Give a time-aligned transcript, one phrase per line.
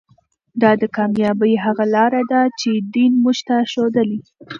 [0.61, 4.19] دا د کامیابۍ هغه لاره ده چې دین موږ ته ښودلې.